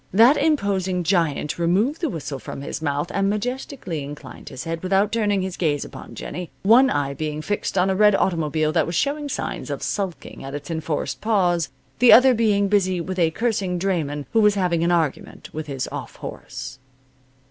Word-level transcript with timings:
That 0.11 0.35
imposing 0.35 1.03
giant 1.03 1.59
removed 1.59 2.01
the 2.01 2.09
whistle 2.09 2.39
from 2.39 2.61
his 2.61 2.81
mouth, 2.81 3.11
and 3.13 3.29
majestically 3.29 4.01
inclined 4.03 4.49
his 4.49 4.63
head 4.63 4.81
without 4.81 5.11
turning 5.11 5.43
his 5.43 5.57
gaze 5.57 5.85
upon 5.85 6.15
Jennie, 6.15 6.49
one 6.63 6.89
eye 6.89 7.13
being 7.13 7.43
fixed 7.43 7.77
on 7.77 7.87
a 7.87 7.95
red 7.95 8.15
automobile 8.15 8.71
that 8.71 8.87
was 8.87 8.95
showing 8.95 9.29
signs 9.29 9.69
of 9.69 9.83
sulking 9.83 10.43
at 10.43 10.55
its 10.55 10.71
enforced 10.71 11.21
pause, 11.21 11.69
the 11.99 12.11
other 12.11 12.33
being 12.33 12.67
busy 12.67 12.99
with 12.99 13.19
a 13.19 13.29
cursing 13.29 13.77
drayman 13.77 14.25
who 14.33 14.41
was 14.41 14.55
having 14.55 14.83
an 14.83 14.91
argument 14.91 15.53
with 15.53 15.67
his 15.67 15.87
off 15.91 16.15
horse. 16.15 16.79